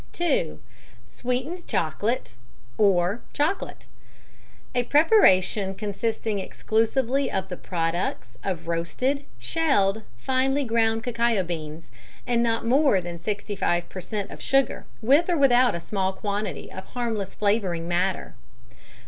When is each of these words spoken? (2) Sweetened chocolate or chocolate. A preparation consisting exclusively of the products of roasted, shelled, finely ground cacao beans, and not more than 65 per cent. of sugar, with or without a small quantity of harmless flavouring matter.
(2) 0.13 0.59
Sweetened 1.05 1.67
chocolate 1.67 2.33
or 2.75 3.21
chocolate. 3.33 3.85
A 4.73 4.81
preparation 4.81 5.75
consisting 5.75 6.39
exclusively 6.39 7.29
of 7.31 7.49
the 7.49 7.55
products 7.55 8.35
of 8.43 8.67
roasted, 8.67 9.25
shelled, 9.37 10.01
finely 10.17 10.63
ground 10.63 11.03
cacao 11.03 11.43
beans, 11.43 11.91
and 12.25 12.41
not 12.41 12.65
more 12.65 12.99
than 12.99 13.19
65 13.19 13.87
per 13.89 14.01
cent. 14.01 14.31
of 14.31 14.41
sugar, 14.41 14.87
with 15.03 15.29
or 15.29 15.37
without 15.37 15.75
a 15.75 15.79
small 15.79 16.13
quantity 16.13 16.71
of 16.71 16.83
harmless 16.85 17.35
flavouring 17.35 17.87
matter. 17.87 18.33